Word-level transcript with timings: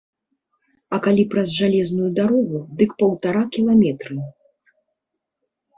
А 0.97 0.99
калі 1.07 1.25
праз 1.33 1.49
жалезную 1.61 2.09
дарогу, 2.21 2.57
дык 2.81 2.89
паўтара 3.03 3.41
кіламетры. 3.57 4.21